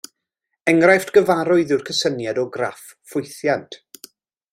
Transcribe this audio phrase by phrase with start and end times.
[0.71, 3.79] Enghraifft gyfarwydd yw'r cysyniad o graff ffwythiant.